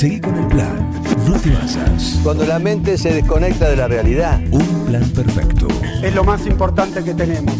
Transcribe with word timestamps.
Seguí 0.00 0.18
con 0.18 0.34
el 0.34 0.46
plan. 0.46 0.90
No 1.28 1.38
te 1.38 1.50
basas. 1.50 2.18
Cuando 2.22 2.46
la 2.46 2.58
mente 2.58 2.96
se 2.96 3.12
desconecta 3.12 3.68
de 3.68 3.76
la 3.76 3.86
realidad. 3.86 4.40
Un 4.50 4.86
plan 4.86 5.06
perfecto. 5.10 5.68
Es 6.02 6.14
lo 6.14 6.24
más 6.24 6.46
importante 6.46 7.04
que 7.04 7.12
tenemos. 7.12 7.54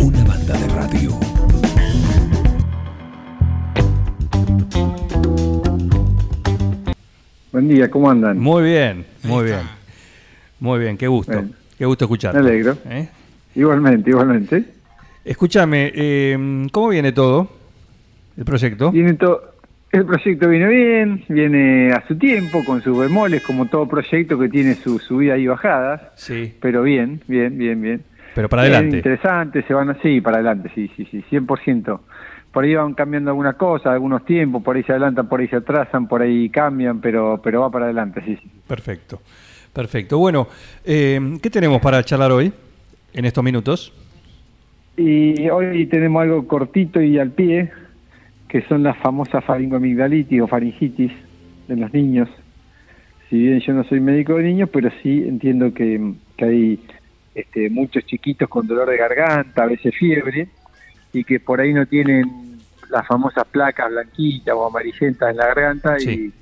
Una 0.00 0.22
banda 0.22 0.56
de 0.56 0.68
radio. 0.68 1.18
Buen 7.50 7.66
día, 7.68 7.90
¿cómo 7.90 8.08
andan? 8.08 8.38
Muy 8.38 8.62
bien, 8.62 9.04
muy 9.24 9.44
bien. 9.46 9.62
Muy 10.60 10.78
bien, 10.78 10.96
qué 10.96 11.08
gusto. 11.08 11.44
Qué 11.76 11.84
gusto 11.86 12.04
escucharte. 12.04 12.40
Me 12.40 12.48
alegro. 12.48 12.78
¿Eh? 12.88 13.08
Igualmente, 13.56 14.10
igualmente. 14.10 14.64
Escúchame, 15.24 15.90
eh, 15.92 16.66
¿cómo 16.70 16.88
viene 16.90 17.10
todo? 17.10 17.50
¿El 18.36 18.44
proyecto? 18.44 18.92
Viene 18.92 19.14
to- 19.14 19.57
el 19.92 20.04
proyecto 20.04 20.48
viene 20.48 20.66
bien, 20.68 21.24
viene 21.28 21.92
a 21.92 22.06
su 22.06 22.16
tiempo, 22.18 22.64
con 22.64 22.82
sus 22.82 22.98
bemoles, 22.98 23.42
como 23.42 23.66
todo 23.66 23.88
proyecto 23.88 24.38
que 24.38 24.48
tiene 24.48 24.74
su 24.74 24.98
subida 24.98 25.36
y 25.38 25.46
bajadas, 25.46 26.02
Sí. 26.16 26.54
pero 26.60 26.82
bien, 26.82 27.20
bien, 27.26 27.56
bien, 27.56 27.80
bien. 27.80 28.02
Pero 28.34 28.48
para 28.48 28.62
Bien, 28.62 28.74
adelante. 28.74 28.96
interesante, 28.98 29.62
se 29.62 29.74
van 29.74 29.90
así, 29.90 30.20
para 30.20 30.36
adelante, 30.36 30.70
sí, 30.74 30.90
sí, 30.96 31.06
sí, 31.10 31.24
100%. 31.30 32.00
Por 32.52 32.64
ahí 32.64 32.74
van 32.74 32.94
cambiando 32.94 33.30
algunas 33.30 33.56
cosas, 33.56 33.86
algunos 33.92 34.24
tiempos, 34.24 34.62
por 34.62 34.76
ahí 34.76 34.82
se 34.82 34.92
adelantan, 34.92 35.28
por 35.28 35.40
ahí 35.40 35.48
se 35.48 35.56
atrasan, 35.56 36.06
por 36.06 36.22
ahí 36.22 36.48
cambian, 36.50 37.00
pero 37.00 37.40
pero 37.42 37.60
va 37.62 37.70
para 37.70 37.86
adelante, 37.86 38.20
sí, 38.24 38.36
sí. 38.42 38.50
Perfecto. 38.66 39.20
Perfecto. 39.72 40.18
Bueno, 40.18 40.48
eh, 40.84 41.38
¿qué 41.42 41.50
tenemos 41.50 41.80
para 41.80 42.02
charlar 42.02 42.32
hoy? 42.32 42.52
En 43.12 43.24
estos 43.24 43.42
minutos. 43.44 43.92
Y 44.96 45.48
hoy 45.50 45.86
tenemos 45.86 46.22
algo 46.22 46.46
cortito 46.46 47.00
y 47.00 47.18
al 47.18 47.30
pie, 47.30 47.70
que 48.48 48.62
son 48.62 48.82
las 48.82 48.96
famosas 48.98 49.44
faringoamigdalitis 49.44 50.40
o 50.40 50.46
faringitis 50.46 51.12
de 51.68 51.76
los 51.76 51.92
niños. 51.92 52.28
Si 53.28 53.36
bien 53.38 53.60
yo 53.60 53.74
no 53.74 53.84
soy 53.84 54.00
médico 54.00 54.34
de 54.36 54.44
niños, 54.44 54.70
pero 54.72 54.90
sí 55.02 55.24
entiendo 55.28 55.72
que, 55.74 56.14
que 56.36 56.44
hay 56.44 56.80
este, 57.34 57.68
muchos 57.68 58.04
chiquitos 58.06 58.48
con 58.48 58.66
dolor 58.66 58.88
de 58.88 58.96
garganta, 58.96 59.64
a 59.64 59.66
veces 59.66 59.94
fiebre, 59.94 60.48
y 61.12 61.24
que 61.24 61.38
por 61.40 61.60
ahí 61.60 61.74
no 61.74 61.84
tienen 61.86 62.24
las 62.90 63.06
famosas 63.06 63.44
placas 63.46 63.90
blanquitas 63.90 64.54
o 64.54 64.66
amarillentas 64.66 65.30
en 65.30 65.36
la 65.36 65.46
garganta, 65.46 65.98
Sí. 65.98 66.32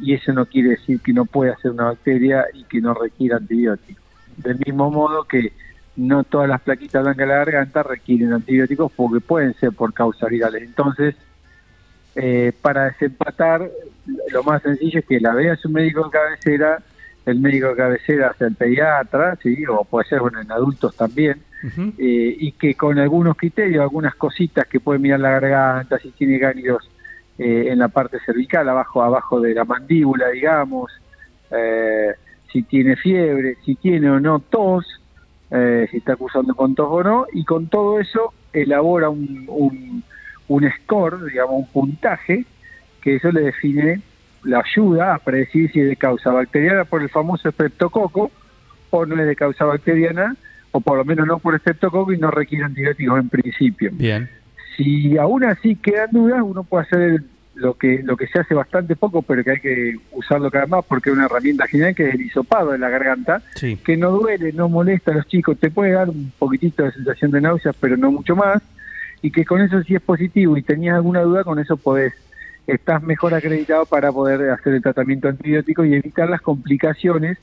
y, 0.00 0.10
y 0.10 0.14
eso 0.14 0.32
no 0.32 0.46
quiere 0.46 0.70
decir 0.70 1.00
que 1.00 1.12
no 1.12 1.26
pueda 1.26 1.54
ser 1.58 1.72
una 1.72 1.84
bacteria 1.84 2.46
y 2.54 2.64
que 2.64 2.80
no 2.80 2.94
requiera 2.94 3.36
antibióticos. 3.36 4.02
Del 4.38 4.58
mismo 4.64 4.90
modo 4.90 5.24
que 5.24 5.52
no 5.96 6.24
todas 6.24 6.48
las 6.48 6.62
plaquitas 6.62 7.02
blancas 7.02 7.18
de 7.18 7.26
la 7.26 7.38
garganta 7.44 7.82
requieren 7.82 8.32
antibióticos 8.32 8.90
porque 8.92 9.20
pueden 9.20 9.52
ser 9.54 9.72
por 9.72 9.92
causas 9.92 10.30
virales. 10.30 10.62
Entonces, 10.62 11.14
eh, 12.14 12.52
para 12.60 12.90
desempatar, 12.90 13.70
lo 14.30 14.42
más 14.42 14.62
sencillo 14.62 15.00
es 15.00 15.06
que 15.06 15.20
la 15.20 15.32
vea 15.34 15.56
su 15.56 15.70
médico 15.70 16.04
de 16.04 16.10
cabecera, 16.10 16.82
el 17.24 17.40
médico 17.40 17.68
de 17.68 17.76
cabecera 17.76 18.34
sea 18.36 18.48
el 18.48 18.54
pediatra, 18.54 19.36
¿sí? 19.42 19.64
o 19.66 19.84
puede 19.84 20.08
ser 20.08 20.20
bueno, 20.20 20.40
en 20.40 20.50
adultos 20.52 20.94
también, 20.94 21.40
eh, 21.64 22.36
y 22.38 22.52
que 22.52 22.74
con 22.74 22.98
algunos 22.98 23.36
criterios, 23.36 23.80
algunas 23.80 24.14
cositas 24.16 24.66
que 24.66 24.80
pueden 24.80 25.00
mirar 25.00 25.20
la 25.20 25.30
garganta, 25.30 25.98
si 25.98 26.10
tiene 26.10 26.38
gánidos 26.38 26.90
eh, 27.38 27.68
en 27.70 27.78
la 27.78 27.88
parte 27.88 28.18
cervical, 28.26 28.68
abajo, 28.68 29.02
abajo 29.02 29.40
de 29.40 29.54
la 29.54 29.64
mandíbula, 29.64 30.28
digamos, 30.28 30.92
si 32.50 32.62
tiene 32.62 32.96
fiebre, 32.96 33.56
si 33.64 33.74
tiene 33.74 34.10
o 34.10 34.18
no 34.18 34.40
tos, 34.40 35.00
si 35.50 35.96
está 35.98 36.14
acusando 36.14 36.54
con 36.54 36.74
tos 36.74 36.88
o 36.90 37.02
no, 37.02 37.26
y 37.32 37.44
con 37.44 37.68
todo 37.68 38.00
eso 38.00 38.32
elabora 38.52 39.10
un, 39.10 39.44
un, 39.48 40.02
un 40.48 40.68
score, 40.70 41.24
digamos, 41.26 41.54
un 41.60 41.66
puntaje, 41.66 42.44
que 43.00 43.16
eso 43.16 43.30
le 43.32 43.42
define, 43.42 44.00
la 44.44 44.60
ayuda 44.60 45.14
a 45.14 45.18
predecir 45.18 45.70
si 45.72 45.80
es 45.80 45.88
de 45.88 45.96
causa 45.96 46.30
bacteriana 46.30 46.84
por 46.84 47.02
el 47.02 47.08
famoso 47.08 47.48
estreptococo 47.48 48.30
o 48.90 49.06
no 49.06 49.20
es 49.20 49.26
de 49.26 49.36
causa 49.36 49.64
bacteriana, 49.64 50.36
o 50.72 50.80
por 50.80 50.98
lo 50.98 51.04
menos 51.04 51.26
no 51.26 51.38
por 51.38 51.54
estreptococo 51.54 52.12
y 52.12 52.18
no 52.18 52.30
requiere 52.30 52.64
antibióticos 52.64 53.20
en 53.20 53.28
principio. 53.28 53.90
Bien. 53.92 54.28
Si 54.76 55.16
aún 55.18 55.44
así 55.44 55.76
quedan 55.76 56.10
dudas, 56.12 56.40
uno 56.42 56.64
puede 56.64 56.84
hacer 56.84 57.00
el- 57.00 57.24
lo 57.54 57.74
que 57.74 58.02
lo 58.02 58.16
que 58.16 58.26
se 58.28 58.38
hace 58.40 58.54
bastante 58.54 58.96
poco, 58.96 59.20
pero 59.20 59.44
que 59.44 59.50
hay 59.50 59.60
que 59.60 59.96
usarlo 60.12 60.50
cada 60.50 60.64
vez 60.64 60.70
más 60.70 60.84
porque 60.86 61.10
es 61.10 61.16
una 61.16 61.26
herramienta 61.26 61.66
genial 61.66 61.94
que 61.94 62.08
es 62.08 62.14
el 62.14 62.22
hisopado 62.22 62.70
de 62.72 62.78
la 62.78 62.88
garganta, 62.88 63.42
Sí. 63.56 63.76
que 63.76 63.96
no 63.98 64.10
duele, 64.10 64.52
no 64.54 64.70
molesta 64.70 65.10
a 65.12 65.16
los 65.16 65.26
chicos, 65.26 65.58
te 65.58 65.70
puede 65.70 65.92
dar 65.92 66.08
un 66.08 66.32
poquitito 66.38 66.82
de 66.82 66.92
sensación 66.92 67.30
de 67.30 67.42
náuseas, 67.42 67.76
pero 67.78 67.96
no 67.98 68.10
mucho 68.10 68.34
más, 68.34 68.62
y 69.22 69.30
que 69.30 69.44
con 69.44 69.60
eso 69.60 69.82
si 69.82 69.94
es 69.94 70.02
positivo 70.02 70.56
y 70.56 70.62
tenías 70.62 70.96
alguna 70.96 71.22
duda, 71.22 71.44
con 71.44 71.58
eso 71.58 71.76
podés, 71.76 72.12
estás 72.66 73.02
mejor 73.02 73.34
acreditado 73.34 73.86
para 73.86 74.12
poder 74.12 74.50
hacer 74.50 74.74
el 74.74 74.82
tratamiento 74.82 75.28
antibiótico 75.28 75.84
y 75.84 75.94
evitar 75.94 76.28
las 76.28 76.42
complicaciones 76.42 77.38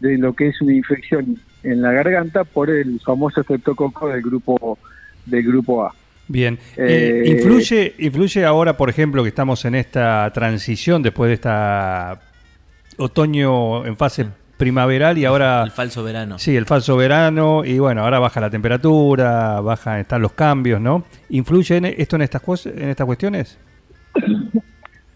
de 0.00 0.16
lo 0.16 0.32
que 0.32 0.48
es 0.48 0.60
una 0.62 0.74
infección 0.74 1.36
en 1.64 1.82
la 1.82 1.92
garganta 1.92 2.44
por 2.44 2.70
el 2.70 3.00
famoso 3.00 3.40
estreptococo 3.40 4.08
del 4.08 4.22
grupo 4.22 4.78
del 5.26 5.42
grupo 5.42 5.84
A. 5.84 5.94
Bien. 6.28 6.58
Eh, 6.76 7.24
influye, 7.26 7.94
influye 7.98 8.44
ahora, 8.44 8.76
por 8.76 8.90
ejemplo, 8.90 9.22
que 9.22 9.30
estamos 9.30 9.64
en 9.64 9.74
esta 9.74 10.30
transición 10.32 11.02
después 11.02 11.28
de 11.28 11.34
esta 11.34 12.20
otoño 12.96 13.86
en 13.86 13.96
fase 13.96 14.26
primaveral 14.58 15.16
y 15.16 15.24
ahora 15.24 15.62
El 15.62 15.70
falso 15.70 16.02
verano. 16.04 16.38
sí 16.38 16.54
el 16.56 16.66
falso 16.66 16.96
verano 16.96 17.64
y 17.64 17.78
bueno 17.78 18.02
ahora 18.02 18.18
baja 18.18 18.40
la 18.40 18.50
temperatura, 18.50 19.60
baja 19.60 20.00
están 20.00 20.20
los 20.20 20.32
cambios, 20.32 20.80
¿no? 20.80 21.04
¿Influye 21.30 21.76
en 21.76 21.84
esto 21.86 22.16
en 22.16 22.22
estas 22.22 22.42
cosas, 22.42 22.74
en 22.76 22.88
estas 22.90 23.06
cuestiones? 23.06 23.56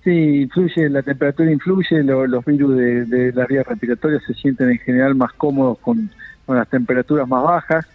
Sí, 0.05 0.43
influye, 0.43 0.89
la 0.91 1.03
temperatura 1.03 1.51
influye, 1.51 2.03
lo- 2.03 2.27
los 2.27 2.45
virus 2.45 2.77
de, 2.77 3.05
de 3.05 3.33
las 3.33 3.47
vías 3.47 3.67
respiratorias 3.67 4.23
se 4.27 4.35
sienten 4.35 4.71
en 4.71 4.79
general 4.79 5.15
más 5.15 5.33
cómodos 5.35 5.79
con, 5.79 6.11
con 6.45 6.57
las 6.57 6.69
temperaturas 6.69 7.29
más 7.29 7.45
bajas, 7.45 7.87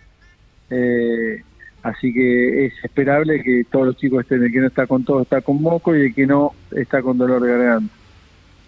eh, 0.69 1.41
así 1.83 2.13
que 2.13 2.65
es 2.67 2.73
esperable 2.83 3.43
que 3.43 3.65
todos 3.69 3.87
los 3.87 3.97
chicos 3.97 4.21
estén, 4.21 4.41
el 4.43 4.51
que 4.53 4.59
no 4.61 4.67
está 4.67 4.87
con 4.87 5.03
todo 5.03 5.21
está 5.21 5.41
con 5.41 5.61
moco 5.61 5.95
y 5.95 6.05
el 6.07 6.13
que 6.15 6.25
no 6.25 6.51
está 6.71 7.01
con 7.01 7.17
dolor 7.17 7.41
de 7.41 7.51
garganta. 7.51 7.93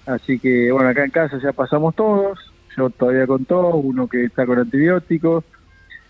Así 0.06 0.38
que 0.40 0.72
bueno, 0.72 0.90
acá 0.90 1.06
en 1.06 1.12
casa 1.12 1.40
ya 1.42 1.54
pasamos 1.54 1.96
todos, 1.96 2.40
yo 2.80 2.90
todavía 2.90 3.28
con 3.28 3.46
todo, 3.46 3.76
uno 3.76 4.08
que 4.08 4.26
está 4.26 4.46
con 4.46 4.60
antibióticos, 4.60 5.44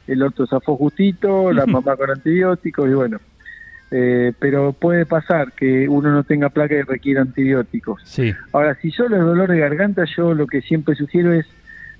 el 0.08 0.24
otro 0.24 0.48
zafó 0.48 0.76
justito, 0.76 1.52
la 1.52 1.66
mamá 1.66 1.96
con 1.96 2.10
antibióticos 2.10 2.90
y 2.90 2.94
bueno. 2.94 3.20
Eh, 3.92 4.34
pero 4.38 4.74
puede 4.74 5.08
pasar 5.08 5.52
que 5.54 5.90
uno 5.90 6.12
no 6.12 6.24
tenga 6.24 6.50
placa 6.50 6.76
y 6.76 6.82
requiera 6.84 7.22
antibióticos. 7.22 8.02
Sí. 8.06 8.34
Ahora, 8.52 8.76
si 8.76 8.92
solo 8.92 9.16
es 9.16 9.24
dolor 9.24 9.50
de 9.50 9.60
garganta, 9.60 10.06
yo 10.16 10.36
lo 10.36 10.46
que 10.46 10.62
siempre 10.62 10.94
sugiero 10.96 11.34
es, 11.34 11.48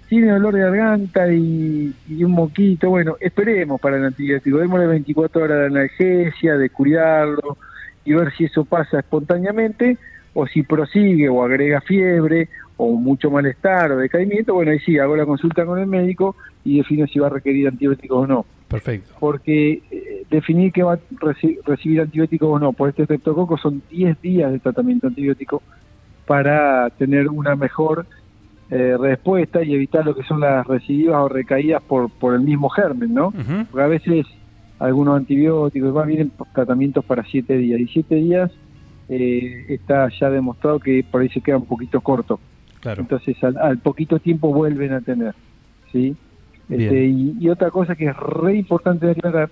tiene 0.08 0.32
dolor 0.32 0.54
de 0.54 0.62
garganta 0.62 1.32
y, 1.32 1.94
y 2.08 2.24
un 2.24 2.32
moquito, 2.32 2.90
bueno, 2.90 3.18
esperemos 3.20 3.82
para 3.82 3.98
el 3.98 4.06
antibiótico, 4.06 4.60
démosle 4.60 4.88
24 4.88 5.44
horas 5.44 5.60
de 5.60 5.66
analgesia, 5.66 6.58
de 6.58 6.70
cuidarlo 6.70 7.58
y 8.06 8.14
ver 8.14 8.34
si 8.36 8.46
eso 8.46 8.66
pasa 8.66 9.00
espontáneamente 9.00 9.98
o 10.34 10.46
si 10.48 10.64
prosigue 10.64 11.28
o 11.30 11.44
agrega 11.44 11.82
fiebre 11.82 12.50
o 12.78 12.94
mucho 12.94 13.30
malestar 13.30 13.92
o 13.92 13.98
decaimiento, 13.98 14.54
bueno, 14.54 14.72
ahí 14.72 14.80
sí, 14.80 14.98
hago 14.98 15.16
la 15.16 15.26
consulta 15.26 15.66
con 15.66 15.80
el 15.80 15.88
médico 15.88 16.36
y 16.64 16.78
defino 16.78 17.08
si 17.08 17.20
va 17.20 17.28
a 17.28 17.32
requerir 17.32 17.68
antibióticos 17.68 18.24
o 18.24 18.28
no 18.28 18.46
Perfecto. 18.68 19.16
porque 19.20 19.82
eh, 19.92 20.24
definir 20.30 20.72
que 20.72 20.84
va 20.84 20.94
a 20.94 21.00
reci- 21.20 21.60
recibir 21.66 22.02
antibióticos 22.02 22.48
o 22.50 22.60
no 22.60 22.72
por 22.74 22.90
este 22.90 23.02
estreptococo 23.02 23.58
son 23.58 23.82
10 23.90 24.22
días 24.22 24.52
de 24.52 24.60
tratamiento 24.60 25.08
antibiótico 25.08 25.62
para 26.26 26.90
tener 26.92 27.28
una 27.30 27.56
mejor 27.56 28.06
eh, 28.70 28.96
respuesta 29.00 29.64
y 29.64 29.74
evitar 29.74 30.06
lo 30.06 30.14
que 30.16 30.24
son 30.24 30.40
las 30.42 30.66
recidivas 30.68 31.24
o 31.24 31.28
recaídas 31.30 31.82
por, 31.82 32.10
por 32.12 32.36
el 32.36 32.42
mismo 32.42 32.70
germen, 32.70 33.14
¿no? 33.14 33.34
Porque 33.72 33.84
a 33.84 33.88
veces 33.88 34.28
algunos 34.78 35.18
antibióticos 35.18 35.94
más 35.94 36.06
vienen 36.06 36.32
tratamientos 36.54 37.04
para 37.04 37.24
7 37.26 37.58
días 37.58 37.80
y 37.80 37.88
7 37.88 38.16
días 38.16 38.52
eh, 39.10 39.66
está 39.70 40.08
ya 40.20 40.30
demostrado 40.30 40.80
que 40.80 41.04
por 41.10 41.22
ahí 41.22 41.30
se 41.30 41.42
queda 41.42 41.58
un 41.58 41.66
poquito 41.66 42.00
corto. 42.02 42.40
Claro. 42.80 43.02
Entonces 43.02 43.44
al, 43.44 43.58
al 43.58 43.80
poquito 43.80 44.20
tiempo 44.20 44.54
vuelven 44.54 44.94
a 44.94 45.02
tener, 45.02 45.36
¿sí? 45.92 46.16
Este, 46.70 47.06
y, 47.08 47.36
y 47.40 47.50
otra 47.50 47.72
cosa 47.72 47.96
que 47.96 48.06
es 48.06 48.16
re 48.16 48.56
importante 48.56 49.08
de 49.08 49.14
aclarar, 49.14 49.50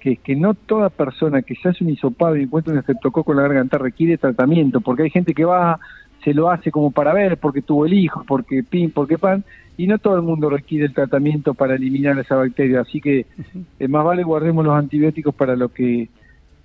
que 0.00 0.12
es 0.12 0.18
que 0.18 0.34
no 0.34 0.54
toda 0.54 0.90
persona 0.90 1.42
que 1.42 1.54
se 1.54 1.68
hace 1.68 1.84
un 1.84 1.90
hisopado 1.90 2.36
y 2.36 2.42
encuentra 2.42 2.72
un 2.72 2.80
estreptococo 2.80 3.32
en 3.32 3.36
la 3.36 3.44
garganta 3.44 3.78
requiere 3.78 4.18
tratamiento, 4.18 4.80
porque 4.80 5.04
hay 5.04 5.10
gente 5.10 5.32
que 5.32 5.44
va, 5.44 5.78
se 6.24 6.34
lo 6.34 6.50
hace 6.50 6.72
como 6.72 6.90
para 6.90 7.14
ver, 7.14 7.38
porque 7.38 7.62
tuvo 7.62 7.86
el 7.86 7.94
hijo, 7.94 8.24
porque 8.26 8.64
pin, 8.64 8.90
porque 8.90 9.16
pan, 9.16 9.44
y 9.76 9.86
no 9.86 9.98
todo 9.98 10.16
el 10.16 10.22
mundo 10.22 10.50
requiere 10.50 10.86
el 10.86 10.92
tratamiento 10.92 11.54
para 11.54 11.76
eliminar 11.76 12.18
esa 12.18 12.34
bacteria, 12.34 12.80
así 12.80 13.00
que 13.00 13.26
eh, 13.78 13.88
más 13.88 14.04
vale 14.04 14.24
guardemos 14.24 14.64
los 14.64 14.74
antibióticos 14.74 15.34
para 15.34 15.54
lo 15.54 15.68
que 15.68 16.08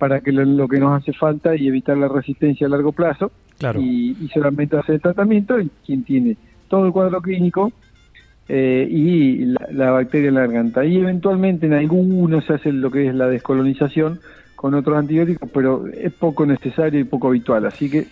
para 0.02 0.18
que 0.20 0.32
lo, 0.32 0.44
lo 0.44 0.66
que 0.66 0.80
nos 0.80 1.00
hace 1.00 1.12
falta 1.12 1.54
y 1.54 1.68
evitar 1.68 1.96
la 1.96 2.08
resistencia 2.08 2.66
a 2.66 2.70
largo 2.70 2.90
plazo 2.90 3.30
Claro. 3.56 3.80
y, 3.80 4.16
y 4.20 4.28
solamente 4.34 4.76
hacer 4.76 4.96
el 4.96 5.00
tratamiento 5.00 5.60
y 5.60 5.70
quien 5.86 6.02
tiene 6.02 6.36
todo 6.66 6.86
el 6.86 6.92
cuadro 6.92 7.20
clínico 7.22 7.70
eh, 8.48 8.84
y 8.90 9.44
la, 9.44 9.68
la 9.70 9.90
bacteria 9.92 10.30
en 10.30 10.34
la 10.34 10.40
garganta. 10.40 10.84
Y 10.84 10.96
eventualmente 10.96 11.66
en 11.66 11.74
algunos 11.74 12.44
se 12.46 12.54
hace 12.54 12.72
lo 12.72 12.90
que 12.90 13.06
es 13.06 13.14
la 13.14 13.28
descolonización 13.28 14.18
con 14.56 14.74
otros 14.74 14.98
antibióticos, 14.98 15.48
pero 15.54 15.86
es 15.86 16.12
poco 16.14 16.44
necesario 16.46 16.98
y 16.98 17.04
poco 17.04 17.28
habitual. 17.28 17.64
Así 17.66 17.88
que 17.88 18.06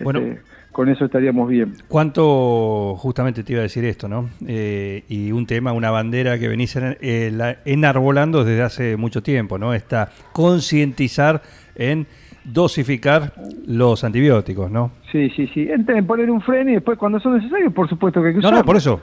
Bueno. 0.00 0.18
Este, 0.18 0.40
con 0.76 0.90
eso 0.90 1.06
estaríamos 1.06 1.48
bien. 1.48 1.72
¿Cuánto, 1.88 2.96
justamente 2.98 3.42
te 3.42 3.54
iba 3.54 3.60
a 3.60 3.62
decir 3.62 3.82
esto, 3.86 4.08
¿no? 4.08 4.28
Eh, 4.46 5.04
y 5.08 5.32
un 5.32 5.46
tema, 5.46 5.72
una 5.72 5.90
bandera 5.90 6.38
que 6.38 6.48
venís 6.48 6.76
en- 6.76 6.98
eh, 7.00 7.30
la- 7.34 7.56
enarbolando 7.64 8.44
desde 8.44 8.60
hace 8.60 8.96
mucho 8.98 9.22
tiempo, 9.22 9.56
¿no? 9.56 9.72
Está 9.72 10.10
concientizar 10.32 11.40
en 11.76 12.06
dosificar 12.44 13.32
los 13.66 14.04
antibióticos, 14.04 14.70
¿no? 14.70 14.90
Sí, 15.10 15.30
sí, 15.30 15.46
sí. 15.54 15.66
En, 15.70 15.86
poner 16.06 16.30
un 16.30 16.42
freno 16.42 16.70
y 16.70 16.74
después 16.74 16.98
cuando 16.98 17.18
son 17.20 17.38
necesarios, 17.38 17.72
por 17.72 17.88
supuesto 17.88 18.20
que 18.20 18.28
hay 18.28 18.34
que 18.34 18.40
No, 18.40 18.48
usarlo. 18.48 18.58
no, 18.58 18.64
por 18.66 18.76
eso. 18.76 19.00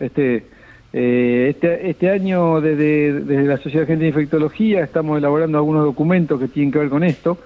Este, 0.00 0.44
eh, 0.92 1.48
este, 1.50 1.90
este 1.90 2.08
año 2.08 2.60
desde, 2.60 3.14
desde 3.24 3.44
la 3.48 3.56
Sociedad 3.56 3.82
Argentina 3.82 4.04
de 4.04 4.08
Infectología 4.20 4.84
estamos 4.84 5.18
elaborando 5.18 5.58
algunos 5.58 5.84
documentos 5.84 6.38
que 6.38 6.46
tienen 6.46 6.70
que 6.70 6.78
ver 6.78 6.88
con 6.88 7.02
esto, 7.02 7.36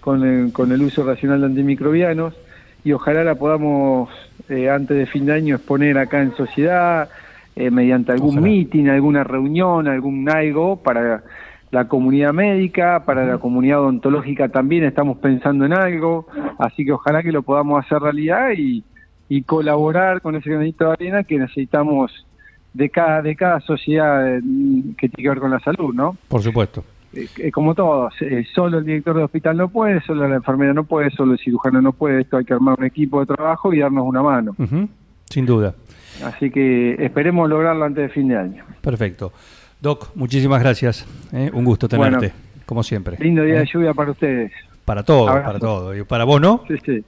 con 0.00 0.24
el, 0.24 0.52
con 0.54 0.72
el 0.72 0.80
uso 0.80 1.04
racional 1.04 1.40
de 1.40 1.46
antimicrobianos 1.48 2.32
y 2.84 2.92
ojalá 2.92 3.24
la 3.24 3.34
podamos 3.34 4.08
eh, 4.48 4.68
antes 4.70 4.96
de 4.96 5.06
fin 5.06 5.26
de 5.26 5.32
año 5.32 5.56
exponer 5.56 5.98
acá 5.98 6.22
en 6.22 6.34
sociedad 6.34 7.08
eh, 7.56 7.70
mediante 7.70 8.12
algún 8.12 8.30
Ojalá. 8.30 8.46
meeting, 8.46 8.86
alguna 8.86 9.24
reunión, 9.24 9.88
algún 9.88 10.28
algo 10.28 10.76
para 10.76 11.22
la 11.70 11.86
comunidad 11.86 12.32
médica, 12.32 13.04
para 13.04 13.24
la 13.26 13.38
comunidad 13.38 13.80
odontológica 13.80 14.48
también 14.48 14.84
estamos 14.84 15.18
pensando 15.18 15.64
en 15.64 15.72
algo, 15.72 16.26
así 16.58 16.84
que 16.84 16.92
ojalá 16.92 17.22
que 17.22 17.32
lo 17.32 17.42
podamos 17.42 17.84
hacer 17.84 18.00
realidad 18.00 18.50
y, 18.56 18.82
y 19.28 19.42
colaborar 19.42 20.20
con 20.20 20.34
ese 20.34 20.50
granito 20.50 20.86
de 20.86 20.92
arena 20.92 21.24
que 21.24 21.38
necesitamos 21.38 22.26
de 22.72 22.88
cada 22.88 23.22
de 23.22 23.34
cada 23.36 23.60
sociedad 23.60 24.36
eh, 24.36 24.40
que 24.96 25.08
tiene 25.08 25.22
que 25.22 25.28
ver 25.28 25.40
con 25.40 25.50
la 25.50 25.60
salud, 25.60 25.94
¿no? 25.94 26.16
Por 26.28 26.42
supuesto. 26.42 26.84
Eh, 27.12 27.26
eh, 27.38 27.50
como 27.50 27.74
todos, 27.74 28.14
eh, 28.20 28.44
solo 28.54 28.78
el 28.78 28.84
director 28.84 29.16
de 29.16 29.24
hospital 29.24 29.56
no 29.56 29.68
puede, 29.68 30.00
solo 30.02 30.28
la 30.28 30.36
enfermera 30.36 30.72
no 30.72 30.84
puede, 30.84 31.10
solo 31.10 31.32
el 31.32 31.38
cirujano 31.40 31.82
no 31.82 31.92
puede, 31.92 32.20
esto 32.20 32.36
hay 32.36 32.44
que 32.44 32.54
armar 32.54 32.76
un 32.78 32.84
equipo 32.84 33.18
de 33.20 33.26
trabajo 33.34 33.72
y 33.74 33.80
darnos 33.80 34.04
una 34.06 34.22
mano. 34.22 34.54
Sin 35.24 35.44
duda. 35.46 35.74
Así 36.24 36.50
que 36.50 36.94
esperemos 37.04 37.48
lograrlo 37.48 37.84
antes 37.84 38.04
de 38.04 38.08
fin 38.10 38.28
de 38.28 38.36
año. 38.36 38.64
Perfecto. 38.80 39.32
Doc, 39.80 40.10
muchísimas 40.14 40.60
gracias. 40.62 41.06
¿eh? 41.32 41.50
Un 41.52 41.64
gusto 41.64 41.88
tenerte, 41.88 42.16
Bueno. 42.18 42.34
como 42.66 42.82
siempre. 42.82 43.16
Lindo 43.18 43.42
día 43.42 43.60
de 43.60 43.66
lluvia 43.72 43.92
para 43.94 44.10
ustedes. 44.12 44.52
Para 44.84 45.02
todo, 45.02 45.28
Abrazo. 45.28 45.46
para 45.46 45.58
todo. 45.58 45.96
Y 45.96 46.04
para 46.04 46.24
vos, 46.24 46.40
¿no? 46.40 46.64
Sí, 46.68 46.74
sí. 46.84 47.04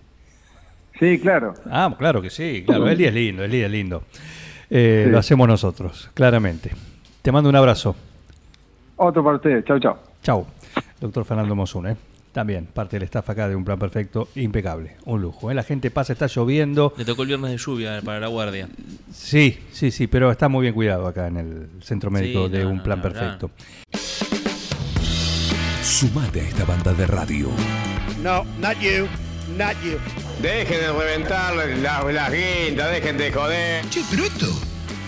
Sí, 0.99 1.19
claro. 1.19 1.55
Ah, 1.71 1.95
claro 1.99 2.23
que 2.23 2.31
sí, 2.31 2.63
claro. 2.67 2.89
El 2.89 2.97
día 2.99 3.09
es 3.09 3.15
lindo, 3.15 3.45
el 3.45 3.51
día 3.51 3.67
es 3.67 3.73
lindo. 3.73 4.03
Sí. 4.69 5.05
Lo 5.07 5.19
hacemos 5.19 5.47
nosotros, 5.47 6.11
claramente. 6.15 6.71
Te 7.23 7.31
mando 7.31 7.51
un 7.51 7.57
abrazo. 7.57 7.95
Otro 9.05 9.25
para 9.25 9.37
ustedes. 9.37 9.65
Chau, 9.65 9.81
chau. 9.81 9.97
Chau. 10.23 10.47
Doctor 11.01 11.25
Fernando 11.25 11.57
Mosun, 11.57 11.89
¿eh? 11.89 11.97
También 12.31 12.67
parte 12.67 12.97
del 12.97 13.03
staff 13.03 13.29
acá 13.29 13.49
de 13.49 13.57
Un 13.57 13.65
Plan 13.65 13.79
Perfecto, 13.79 14.29
impecable, 14.37 14.97
un 15.05 15.21
lujo. 15.21 15.51
¿eh? 15.51 15.55
La 15.55 15.65
gente 15.65 15.91
pasa, 15.91 16.13
está 16.13 16.29
lloviendo. 16.29 16.95
Le 16.97 17.05
tocó 17.05 17.23
el 17.23 17.29
viernes 17.29 17.51
de 17.51 17.57
lluvia 17.59 18.01
para 18.03 18.21
la 18.21 18.29
guardia. 18.29 18.69
Sí, 19.13 19.59
sí, 19.73 19.91
sí, 19.91 20.07
pero 20.07 20.31
está 20.31 20.49
muy 20.49 20.63
bien 20.63 20.73
cuidado 20.73 21.09
acá 21.09 21.27
en 21.27 21.37
el 21.37 21.69
Centro 21.83 22.13
Médico 22.13 22.47
Sí, 22.47 22.53
de 22.53 22.63
no, 22.63 22.71
Un 22.71 22.83
Plan 22.83 22.99
no, 22.99 23.03
Perfecto. 23.03 23.51
Sumate 25.83 26.41
a 26.41 26.45
esta 26.45 26.65
banda 26.65 26.95
de 26.95 27.07
radio. 27.09 27.49
No, 28.23 28.45
not 28.61 28.79
you, 28.79 29.09
not 29.59 29.75
you. 29.83 29.99
Dejen 30.41 30.81
de 30.81 30.93
reventar 30.93 31.57
las, 31.57 32.05
las 32.15 32.33
guindas, 32.33 32.93
dejen 32.93 33.19
de 33.19 33.33
joder. 33.33 33.85
Che, 33.91 34.01
pero 34.09 34.25
esto 34.25 34.47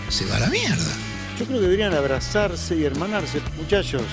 se 0.09 0.25
va 0.25 0.35
a 0.35 0.39
la 0.41 0.47
mierda. 0.47 1.04
Yo 1.37 1.45
creo 1.45 1.59
que 1.59 1.63
deberían 1.63 1.93
abrazarse 1.93 2.75
y 2.77 2.85
hermanarse, 2.85 3.41
muchachos. 3.57 4.03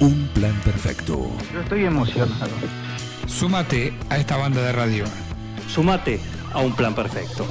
Un 0.00 0.28
plan 0.34 0.54
perfecto. 0.64 1.30
Yo 1.52 1.60
estoy 1.60 1.84
emocionado. 1.84 2.50
Súmate 3.26 3.94
a 4.10 4.18
esta 4.18 4.36
banda 4.36 4.62
de 4.62 4.72
radio. 4.72 5.04
Sumate 5.66 6.20
a 6.52 6.58
un 6.58 6.74
plan 6.74 6.94
perfecto. 6.94 7.46